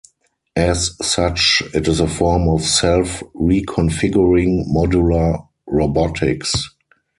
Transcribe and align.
As 0.55 0.95
such, 1.05 1.61
it 1.75 1.87
is 1.87 1.99
a 1.99 2.07
form 2.07 2.49
of 2.49 2.63
self-reconfiguring 2.63 4.65
modular 4.69 5.47
robotics. 5.67 6.71